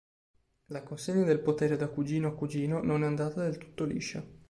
La 0.69 0.81
consegna 0.81 1.23
del 1.25 1.41
potere 1.41 1.77
da 1.77 1.87
cugino 1.87 2.27
a 2.29 2.33
cugino 2.33 2.81
non 2.81 3.03
è 3.03 3.05
andata 3.05 3.43
del 3.43 3.59
tutto 3.59 3.83
liscia. 3.85 4.25